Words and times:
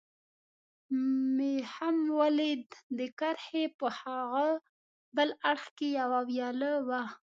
مې 1.35 1.53
هم 1.73 1.97
ولید، 2.19 2.65
د 2.97 2.99
کرښې 3.19 3.65
په 3.79 3.87
هاغه 3.99 4.47
بل 5.15 5.29
اړخ 5.51 5.65
کې 5.77 5.87
یوه 5.99 6.19
ویاله 6.29 6.71
وه. 6.87 7.03